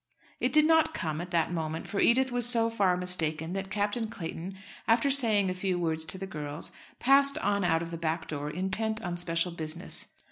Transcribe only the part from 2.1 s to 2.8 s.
was so